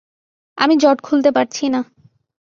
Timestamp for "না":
1.69-1.81